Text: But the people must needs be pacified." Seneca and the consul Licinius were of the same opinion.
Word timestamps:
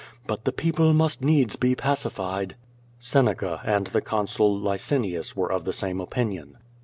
But 0.25 0.45
the 0.45 0.51
people 0.51 0.93
must 0.95 1.21
needs 1.21 1.55
be 1.55 1.75
pacified." 1.75 2.55
Seneca 2.97 3.61
and 3.63 3.85
the 3.85 4.01
consul 4.01 4.59
Licinius 4.59 5.35
were 5.35 5.51
of 5.51 5.63
the 5.63 5.73
same 5.73 6.01
opinion. 6.01 6.57